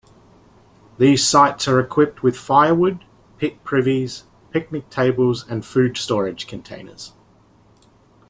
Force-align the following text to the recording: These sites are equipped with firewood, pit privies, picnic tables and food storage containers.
These 0.97 1.27
sites 1.27 1.67
are 1.67 1.79
equipped 1.79 2.23
with 2.23 2.35
firewood, 2.35 3.05
pit 3.37 3.63
privies, 3.63 4.23
picnic 4.49 4.89
tables 4.89 5.45
and 5.47 5.63
food 5.63 5.95
storage 5.95 6.47
containers. 6.47 7.13